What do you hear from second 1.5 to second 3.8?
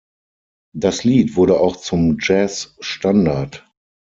auch zum Jazzstandard.